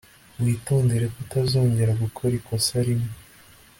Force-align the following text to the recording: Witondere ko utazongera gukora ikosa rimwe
Witondere 0.45 1.05
ko 1.13 1.17
utazongera 1.25 1.91
gukora 2.03 2.33
ikosa 2.39 2.75
rimwe 2.87 3.11